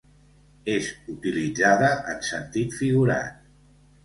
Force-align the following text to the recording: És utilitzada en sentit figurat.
És 0.75 0.87
utilitzada 1.15 1.91
en 2.15 2.25
sentit 2.31 2.75
figurat. 2.81 3.39